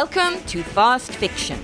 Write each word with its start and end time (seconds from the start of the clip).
Welcome 0.00 0.44
to 0.48 0.62
Fast 0.62 1.10
Fiction. 1.10 1.58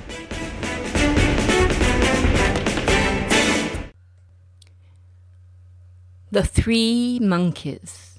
The 6.30 6.42
Three 6.42 7.18
Monkeys. 7.20 8.18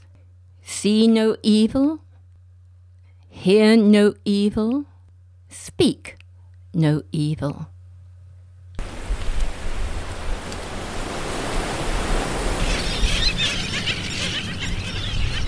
See 0.61 1.07
no 1.07 1.35
evil, 1.41 2.01
hear 3.27 3.75
no 3.75 4.13
evil, 4.23 4.85
speak 5.49 6.17
no 6.75 7.01
evil. 7.11 7.69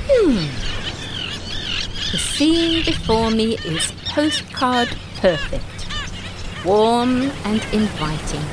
Hmm. 0.10 0.66
The 2.12 2.18
scene 2.36 2.84
before 2.84 3.32
me 3.32 3.56
is 3.60 3.94
postcard 4.10 4.90
perfect, 5.22 5.88
warm 6.66 7.32
and 7.46 7.66
inviting. 7.72 8.44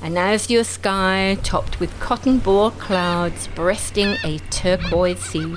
An 0.00 0.16
azure 0.16 0.62
sky 0.62 1.38
topped 1.42 1.80
with 1.80 1.98
cotton 1.98 2.38
ball 2.38 2.70
clouds 2.70 3.48
breasting 3.56 4.16
a 4.22 4.38
turquoise 4.50 5.18
sea. 5.18 5.56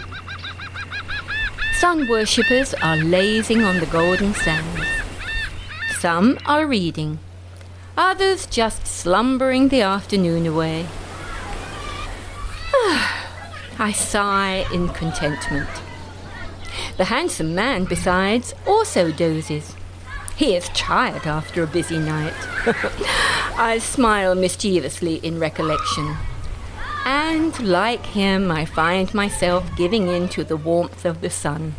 Sun 1.78 2.08
worshippers 2.08 2.74
are 2.82 2.98
lazing 2.98 3.64
on 3.64 3.80
the 3.80 3.86
golden 3.86 4.34
sands. 4.34 4.82
Some 6.00 6.40
are 6.48 6.66
reading, 6.66 7.20
others 7.98 8.48
just 8.48 8.88
slumbering 8.88 9.68
the 9.68 9.82
afternoon 9.82 10.48
away. 10.48 10.88
I 13.78 13.94
sigh 13.96 14.66
in 14.74 14.90
contentment. 14.90 15.70
The 17.00 17.06
handsome 17.06 17.56
man, 17.56 17.86
besides, 17.86 18.54
also 18.68 19.10
dozes. 19.14 19.74
He 20.36 20.54
is 20.54 20.68
tired 20.74 21.26
after 21.26 21.64
a 21.64 21.68
busy 21.68 21.98
night. 21.98 22.34
I 23.58 23.80
smile 23.82 24.36
mischievously 24.36 25.16
in 25.16 25.40
recollection. 25.40 26.18
And 27.06 27.58
like 27.62 28.06
him, 28.06 28.52
I 28.52 28.66
find 28.66 29.14
myself 29.14 29.64
giving 29.78 30.10
in 30.10 30.28
to 30.28 30.44
the 30.44 30.58
warmth 30.58 31.06
of 31.06 31.22
the 31.22 31.30
sun. 31.30 31.76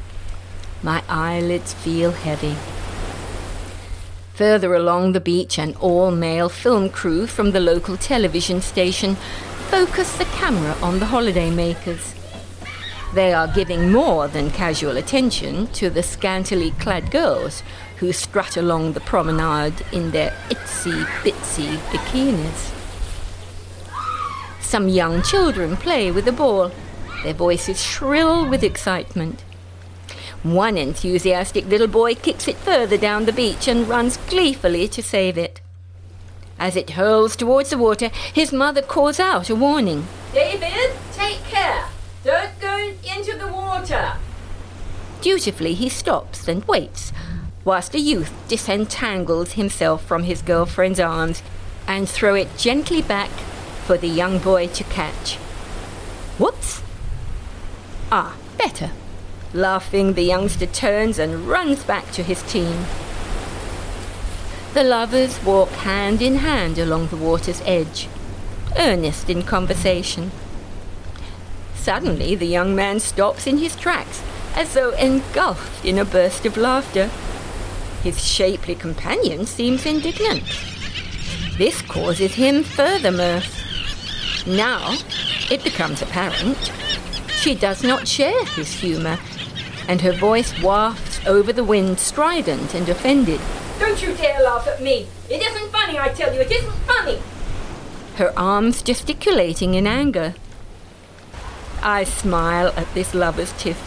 My 0.83 1.03
eyelids 1.07 1.75
feel 1.75 2.13
heavy. 2.13 2.57
Further 4.33 4.75
along 4.75 5.13
the 5.13 5.21
beach, 5.21 5.59
an 5.59 5.75
all 5.75 6.11
male 6.11 6.49
film 6.49 6.89
crew 6.89 7.27
from 7.27 7.51
the 7.51 7.61
local 7.61 7.99
television 7.99 8.63
station 8.63 9.17
focus 9.69 10.17
the 10.17 10.25
camera 10.25 10.75
on 10.81 10.99
the 10.99 11.13
holidaymakers. 11.13 12.20
They 13.13 13.33
are 13.33 13.49
giving 13.49 13.91
more 13.91 14.29
than 14.29 14.51
casual 14.51 14.97
attention 14.97 15.67
to 15.69 15.91
the 15.91 16.03
scantily 16.03 16.71
clad 16.73 17.11
girls 17.11 17.65
who 17.97 18.13
strut 18.13 18.57
along 18.57 18.93
the 18.93 19.01
promenade 19.01 19.85
in 19.93 20.13
their 20.13 20.31
itsy 20.49 21.05
bitsy 21.25 21.77
bikinis. 21.91 22.73
Some 24.61 24.89
young 24.89 25.23
children 25.23 25.77
play 25.77 26.13
with 26.13 26.29
a 26.29 26.33
ball, 26.33 26.71
their 27.25 27.35
voices 27.35 27.83
shrill 27.83 28.49
with 28.49 28.63
excitement. 28.63 29.43
One 30.45 30.79
enthusiastic 30.79 31.67
little 31.67 31.89
boy 31.89 32.15
kicks 32.15 32.47
it 32.47 32.57
further 32.57 32.97
down 32.97 33.25
the 33.25 33.33
beach 33.33 33.67
and 33.67 33.89
runs 33.89 34.17
gleefully 34.17 34.87
to 34.89 35.03
save 35.03 35.37
it. 35.37 35.61
As 36.61 36.77
it 36.77 36.91
hurls 36.91 37.35
towards 37.35 37.71
the 37.71 37.79
water, 37.79 38.11
his 38.33 38.53
mother 38.53 38.83
calls 38.83 39.19
out 39.19 39.51
a 39.51 39.57
warning. 39.57 40.07
David, 40.33 40.93
take 41.13 41.43
care! 41.45 41.87
Don't 42.23 42.61
go 42.61 42.93
into 43.17 43.37
the 43.39 43.49
water! 43.91 44.17
Dutifully, 45.21 45.75
he 45.75 45.89
stops 45.89 46.49
and 46.49 46.65
waits, 46.65 47.13
whilst 47.65 47.93
the 47.93 48.01
youth 48.01 48.33
disentangles 48.49 49.53
himself 49.53 50.05
from 50.05 50.25
his 50.25 50.43
girlfriend's 50.43 51.01
arms 51.01 51.43
and 51.87 52.09
throw 52.09 52.35
it 52.35 52.57
gently 52.57 53.03
back 53.03 53.31
for 53.85 53.99
the 53.99 54.09
young 54.09 54.39
boy 54.39 54.69
to 54.69 54.85
catch. 54.85 55.37
Whoops! 56.39 56.83
Ah, 58.11 58.37
better. 58.57 58.91
Laughing, 59.53 60.15
the 60.15 60.23
youngster 60.23 60.67
turns 60.67 61.19
and 61.19 61.49
runs 61.49 61.83
back 61.85 62.11
to 62.13 62.23
his 62.23 62.43
team. 62.43 62.85
The 64.75 64.85
lovers 64.85 65.43
walk 65.43 65.71
hand 65.71 66.23
in 66.23 66.37
hand 66.37 66.79
along 66.79 67.09
the 67.09 67.17
water's 67.17 67.61
edge, 67.67 68.09
earnest 68.79 69.29
in 69.29 69.43
conversation. 69.43 70.31
Suddenly, 71.83 72.35
the 72.35 72.47
young 72.47 72.75
man 72.75 73.01
stops 73.01 73.47
in 73.47 73.59
his 73.59 73.75
tracks, 73.75 74.23
as 74.55 74.75
though 74.75 74.91
engulfed 74.91 75.85
in 75.85 75.99
a 75.99 76.05
burst 76.05 76.45
of 76.45 76.57
laughter. 76.57 77.11
His 78.03 78.25
shapely 78.25 78.75
companion 78.75 79.47
seems 79.47 79.87
indignant. 79.87 80.45
This 81.57 81.83
causes 81.83 82.35
him 82.35 82.63
further 82.63 83.11
mirth. 83.11 83.57
Now, 84.47 84.97
it 85.51 85.65
becomes 85.65 86.03
apparent, 86.03 86.71
she 87.41 87.55
does 87.55 87.83
not 87.83 88.07
share 88.07 88.45
his 88.45 88.71
humour, 88.71 89.19
and 89.89 90.03
her 90.03 90.13
voice 90.13 90.61
wafts 90.63 91.27
over 91.27 91.55
the 91.55 91.65
wind, 91.65 91.99
strident 91.99 92.75
and 92.75 92.87
offended. 92.91 93.41
Don't 93.79 94.03
you 94.03 94.15
dare 94.15 94.43
laugh 94.43 94.69
at 94.69 94.83
me! 94.83 95.07
It 95.31 95.41
isn't 95.41 95.73
funny, 95.73 95.99
I 95.99 96.11
tell 96.11 96.35
you, 96.35 96.41
it 96.43 96.53
isn't 96.53 96.71
funny! 96.87 97.19
Her 98.17 98.39
arms 98.39 98.83
gesticulating 98.83 99.73
in 99.73 99.87
anger. 99.87 100.35
I 101.83 102.05
smile 102.05 102.69
at 102.77 102.93
this 102.95 103.15
lover's 103.15 103.53
tiff, 103.53 103.79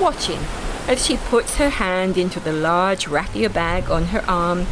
watching 0.00 0.40
as 0.88 1.04
she 1.04 1.16
puts 1.16 1.56
her 1.56 1.68
hand 1.68 2.16
into 2.16 2.38
the 2.40 2.52
large 2.52 3.08
raffia 3.08 3.48
bag 3.48 3.90
on 3.90 4.06
her 4.06 4.24
arm 4.28 4.66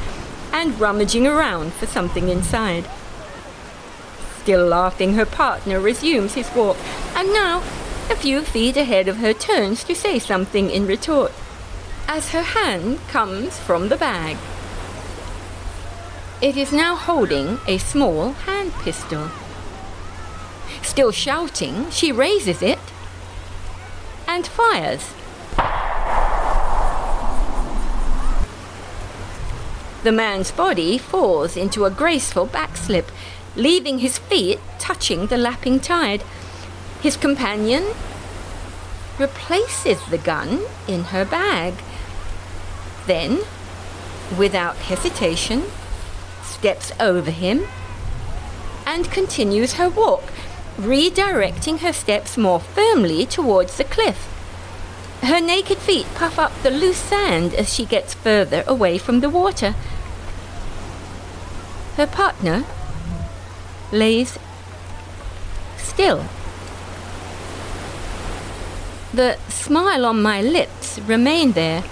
and 0.53 0.79
rummaging 0.79 1.27
around 1.27 1.73
for 1.73 1.87
something 1.87 2.29
inside. 2.29 2.89
Still 4.39 4.67
laughing, 4.67 5.15
her 5.15 5.27
partner 5.27 5.81
resumes 5.81 6.35
his 6.35 6.51
walk, 6.55 6.77
and 7.15 7.33
now, 7.33 7.59
a 8.11 8.15
few 8.17 8.43
feet 8.43 8.77
ahead 8.77 9.09
of 9.09 9.17
her, 9.17 9.33
turns 9.33 9.83
to 9.85 9.95
say 9.95 10.19
something 10.19 10.71
in 10.71 10.87
retort, 10.87 11.33
as 12.07 12.31
her 12.31 12.43
hand 12.43 13.01
comes 13.09 13.59
from 13.59 13.89
the 13.89 13.97
bag. 13.97 14.37
It 16.41 16.57
is 16.57 16.73
now 16.73 16.95
holding 16.95 17.59
a 17.67 17.79
small 17.79 18.33
hand 18.33 18.73
pistol. 18.75 19.31
Still 20.95 21.11
shouting, 21.11 21.91
she 21.91 22.13
raises 22.13 22.63
it 22.63 22.79
and 24.29 24.47
fires. 24.47 25.13
The 30.05 30.13
man's 30.13 30.53
body 30.53 30.97
falls 30.97 31.57
into 31.57 31.85
a 31.85 31.91
graceful 31.91 32.47
backslip, 32.47 33.09
leaving 33.57 33.99
his 33.99 34.19
feet 34.19 34.61
touching 34.79 35.27
the 35.27 35.37
lapping 35.37 35.81
tide. 35.81 36.23
His 37.03 37.17
companion 37.17 37.87
replaces 39.19 39.99
the 40.07 40.19
gun 40.19 40.63
in 40.87 41.07
her 41.07 41.25
bag. 41.25 41.75
Then, 43.09 43.41
without 44.39 44.77
hesitation, 44.77 45.65
steps 46.45 46.93
over 47.01 47.33
him 47.33 47.67
and 48.87 49.11
continues 49.11 49.73
her 49.73 49.89
walk, 49.89 50.31
redirecting 50.77 51.81
her 51.81 51.93
steps 51.93 52.37
more 52.37 52.61
firmly 52.61 53.27
towards 53.27 53.77
the 53.77 53.85
cliff. 53.85 54.31
Her 55.23 55.41
naked 55.41 55.79
feet 55.79 56.07
puff 56.15 56.39
up 56.39 56.53
the 56.63 56.71
loose 56.71 56.99
sand 56.99 57.55
as 57.55 57.73
she 57.73 57.85
gets 57.87 58.15
further 58.15 58.65
away 58.67 58.99
from 58.99 59.21
the 59.21 59.31
water. 59.31 59.75
Her 61.97 62.07
partner 62.07 62.65
lays 63.93 64.39
still. 65.77 66.25
The 69.13 69.39
smile 69.49 70.05
on 70.05 70.21
my 70.21 70.43
lips 70.43 70.99
remain 70.99 71.53
there. 71.53 71.85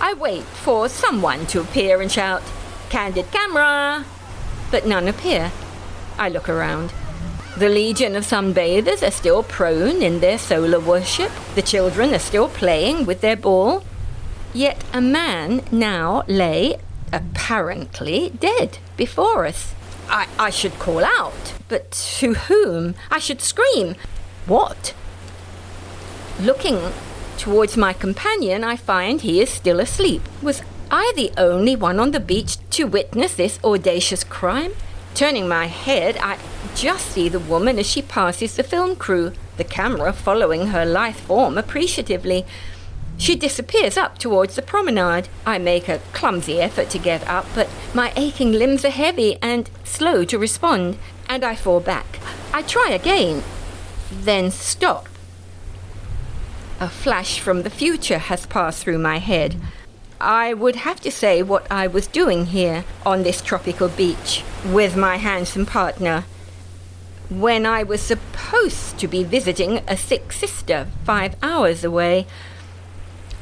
I 0.00 0.14
wait 0.14 0.44
for 0.44 0.88
someone 0.88 1.44
to 1.46 1.60
appear 1.60 2.00
and 2.00 2.10
shout, 2.10 2.42
Candid 2.88 3.30
camera! 3.30 4.04
But 4.70 4.86
none 4.86 5.08
appear. 5.08 5.50
I 6.16 6.28
look 6.28 6.48
around. 6.48 6.92
The 7.58 7.68
legion 7.68 8.14
of 8.14 8.24
sunbathers 8.24 9.04
are 9.04 9.10
still 9.10 9.42
prone 9.42 10.00
in 10.00 10.20
their 10.20 10.38
solar 10.38 10.78
worship. 10.78 11.32
The 11.56 11.62
children 11.62 12.14
are 12.14 12.20
still 12.20 12.48
playing 12.48 13.04
with 13.04 13.20
their 13.20 13.34
ball. 13.34 13.82
Yet 14.54 14.84
a 14.92 15.00
man 15.00 15.64
now 15.72 16.22
lay, 16.28 16.76
apparently 17.12 18.30
dead, 18.30 18.78
before 18.96 19.44
us. 19.44 19.74
I, 20.08 20.28
I 20.38 20.50
should 20.50 20.78
call 20.78 21.04
out, 21.04 21.54
but 21.68 21.90
to 22.20 22.34
whom? 22.34 22.94
I 23.10 23.18
should 23.18 23.40
scream. 23.40 23.96
What? 24.46 24.94
Looking 26.40 26.92
towards 27.38 27.76
my 27.76 27.92
companion, 27.92 28.62
I 28.62 28.76
find 28.76 29.20
he 29.20 29.40
is 29.40 29.50
still 29.50 29.80
asleep. 29.80 30.22
Was 30.42 30.62
I 30.92 31.12
the 31.16 31.32
only 31.36 31.74
one 31.74 31.98
on 31.98 32.12
the 32.12 32.20
beach 32.20 32.58
to 32.70 32.84
witness 32.84 33.34
this 33.34 33.58
audacious 33.64 34.22
crime? 34.22 34.74
Turning 35.14 35.48
my 35.48 35.66
head, 35.66 36.16
I 36.18 36.38
just 36.74 37.06
see 37.06 37.28
the 37.28 37.40
woman 37.40 37.78
as 37.78 37.86
she 37.86 38.02
passes 38.02 38.54
the 38.54 38.62
film 38.62 38.94
crew, 38.94 39.32
the 39.56 39.64
camera 39.64 40.12
following 40.12 40.68
her 40.68 40.84
lithe 40.84 41.16
form 41.16 41.58
appreciatively. 41.58 42.46
She 43.16 43.34
disappears 43.34 43.96
up 43.96 44.18
towards 44.18 44.54
the 44.54 44.62
promenade. 44.62 45.28
I 45.44 45.58
make 45.58 45.88
a 45.88 46.00
clumsy 46.12 46.60
effort 46.60 46.88
to 46.90 46.98
get 46.98 47.26
up, 47.26 47.46
but 47.52 47.68
my 47.92 48.12
aching 48.14 48.52
limbs 48.52 48.84
are 48.84 48.90
heavy 48.90 49.38
and 49.42 49.68
slow 49.82 50.24
to 50.26 50.38
respond, 50.38 50.98
and 51.28 51.42
I 51.42 51.56
fall 51.56 51.80
back. 51.80 52.20
I 52.52 52.62
try 52.62 52.90
again, 52.90 53.42
then 54.12 54.52
stop. 54.52 55.08
A 56.78 56.88
flash 56.88 57.40
from 57.40 57.64
the 57.64 57.70
future 57.70 58.18
has 58.18 58.46
passed 58.46 58.84
through 58.84 58.98
my 58.98 59.18
head. 59.18 59.56
I 60.20 60.54
would 60.54 60.76
have 60.76 61.00
to 61.00 61.10
say 61.10 61.42
what 61.42 61.66
I 61.72 61.88
was 61.88 62.06
doing 62.06 62.46
here 62.46 62.84
on 63.04 63.24
this 63.24 63.42
tropical 63.42 63.88
beach 63.88 64.44
with 64.64 64.96
my 64.96 65.16
handsome 65.16 65.66
partner 65.66 66.24
when 67.30 67.66
I 67.66 67.82
was 67.82 68.00
supposed 68.00 68.98
to 68.98 69.06
be 69.06 69.22
visiting 69.22 69.78
a 69.86 69.96
sick 69.96 70.32
sister 70.32 70.88
five 71.04 71.36
hours 71.42 71.84
away. 71.84 72.26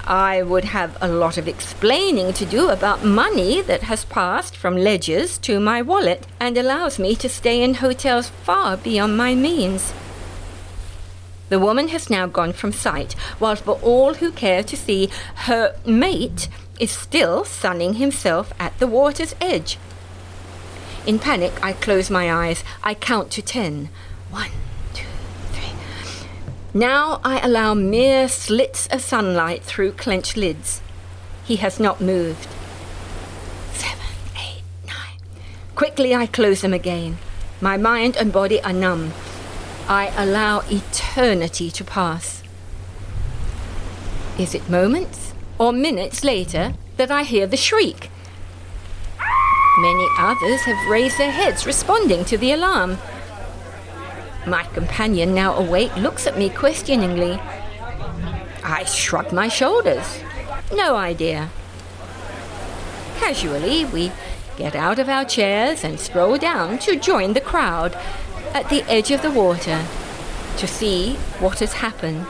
I 0.07 0.43
would 0.43 0.65
have 0.65 0.97
a 1.01 1.09
lot 1.09 1.37
of 1.37 1.49
explaining 1.49 2.33
to 2.35 2.47
do 2.47 2.69
about 2.69 3.05
money 3.05 3.61
that 3.63 3.83
has 3.85 4.05
passed 4.05 4.57
from 4.57 4.77
ledgers 4.77 5.39
to 5.39 5.59
my 5.59 5.83
wallet 5.83 6.27
and 6.39 6.57
allows 6.57 6.99
me 6.99 7.17
to 7.17 7.29
stay 7.29 7.62
in 7.62 7.75
hotels 7.75 8.29
far 8.29 8.77
beyond 8.77 9.17
my 9.17 9.35
means. 9.35 9.93
The 11.49 11.59
woman 11.61 11.89
has 11.89 12.11
now 12.11 12.27
gone 12.27 12.53
from 12.53 12.73
sight, 12.73 13.12
while 13.39 13.57
for 13.57 13.79
all 13.83 14.15
who 14.15 14.33
care 14.33 14.65
to 14.65 14.77
see, 14.77 15.11
her 15.47 15.77
mate 15.87 16.49
is 16.81 16.91
still 16.91 17.45
sunning 17.45 17.95
himself 17.95 18.53
at 18.59 18.77
the 18.79 18.89
water's 18.89 19.35
edge. 19.41 19.79
In 21.06 21.19
panic, 21.20 21.53
I 21.62 21.73
close 21.73 22.11
my 22.11 22.32
eyes. 22.32 22.64
I 22.82 22.94
count 22.94 23.31
to 23.32 23.43
ten. 23.43 23.88
One, 24.31 24.50
now 26.76 27.23
I 27.25 27.41
allow 27.41 27.73
mere 27.73 28.29
slits 28.29 28.87
of 28.88 29.00
sunlight 29.00 29.62
through 29.62 29.93
clenched 29.93 30.37
lids. 30.37 30.82
He 31.43 31.56
has 31.56 31.81
not 31.81 32.03
moved. 32.03 32.49
Seven, 33.73 34.05
eight, 34.37 34.62
nine. 34.87 35.19
Quickly 35.75 36.14
I 36.14 36.26
close 36.26 36.61
them 36.61 36.75
again. 36.75 37.17
My 37.62 37.79
mind 37.79 38.19
and 38.19 38.31
body 38.31 38.61
are 38.62 38.75
numb. 38.75 39.14
I 39.88 40.12
allow 40.19 40.64
eternity 40.69 41.70
to 41.70 41.82
pass. 41.82 42.43
Is 44.38 44.55
it 44.55 44.69
moments 44.69 45.32
or 45.59 45.73
minutes 45.73 46.23
later 46.23 46.75
that 46.99 47.11
I 47.11 47.23
hear 47.23 47.47
the 47.47 47.56
shriek? 47.56 48.11
Many 49.78 50.08
others 50.19 50.62
have 50.62 50.90
raised 50.90 51.19
their 51.19 51.31
heads 51.31 51.67
responding 51.67 52.25
to 52.26 52.38
the 52.38 52.52
alarm. 52.52 52.96
My 54.46 54.64
companion, 54.64 55.34
now 55.34 55.55
awake, 55.55 55.94
looks 55.96 56.26
at 56.26 56.38
me 56.38 56.49
questioningly. 56.49 57.38
I 58.64 58.84
shrug 58.84 59.32
my 59.32 59.49
shoulders. 59.49 60.20
No 60.73 60.96
idea. 60.96 61.50
Casually, 63.19 63.84
we 63.84 64.12
get 64.56 64.75
out 64.75 64.99
of 64.99 65.08
our 65.08 65.25
chairs 65.25 65.84
and 65.84 66.00
stroll 66.00 66.38
down 66.38 66.78
to 66.78 66.99
join 66.99 67.34
the 67.34 67.40
crowd 67.40 67.94
at 68.55 68.70
the 68.70 68.82
edge 68.90 69.11
of 69.11 69.20
the 69.20 69.31
water 69.31 69.84
to 70.56 70.67
see 70.67 71.17
what 71.38 71.58
has 71.58 71.75
happened. 71.75 72.26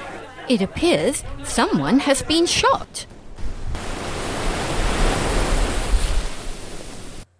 It 0.48 0.60
appears 0.60 1.22
someone 1.44 2.00
has 2.00 2.22
been 2.22 2.46
shot. 2.46 3.06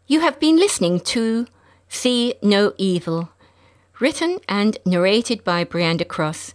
You 0.09 0.21
have 0.21 0.39
been 0.39 0.57
listening 0.57 1.01
to 1.01 1.47
See 1.89 2.35
No 2.41 2.75
Evil 2.79 3.31
written 3.99 4.39
and 4.49 4.79
narrated 4.85 5.43
by 5.43 5.65
Brianda 5.65 6.07
Cross. 6.07 6.55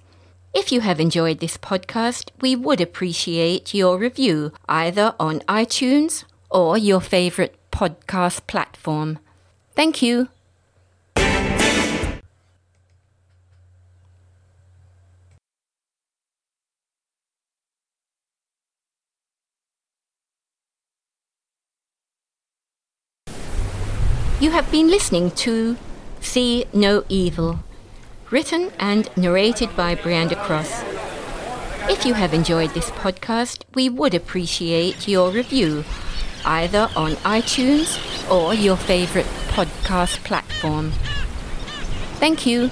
If 0.54 0.72
you 0.72 0.80
have 0.82 1.00
enjoyed 1.02 1.40
this 1.40 1.58
podcast, 1.58 2.30
we 2.40 2.56
would 2.56 2.80
appreciate 2.80 3.74
your 3.74 3.98
review 3.98 4.54
either 4.70 5.16
on 5.20 5.40
iTunes 5.42 6.24
or 6.50 6.78
your 6.78 7.02
favorite 7.02 7.58
podcast 7.72 8.48
platform. 8.48 9.20
Thank 9.76 10.02
you. 10.02 10.30
You 24.42 24.50
have 24.50 24.72
been 24.72 24.88
listening 24.88 25.30
to 25.46 25.78
See 26.20 26.66
No 26.74 27.04
Evil, 27.08 27.60
written 28.32 28.72
and 28.80 29.08
narrated 29.16 29.76
by 29.76 29.94
Brianda 29.94 30.36
Cross. 30.36 30.82
If 31.88 32.08
you 32.08 32.16
have 32.16 32.34
enjoyed 32.34 32.72
this 32.72 32.90
podcast, 32.90 33.66
we 33.76 33.88
would 33.88 34.16
appreciate 34.16 35.08
your 35.08 35.30
review, 35.30 35.84
either 36.44 36.90
on 36.96 37.12
iTunes 37.18 38.02
or 38.32 38.56
your 38.56 38.78
favorite 38.78 39.28
podcast 39.50 40.24
platform. 40.24 40.90
Thank 42.16 42.48
you. 42.48 42.72